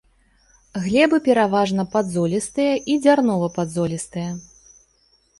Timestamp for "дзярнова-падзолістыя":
3.03-4.31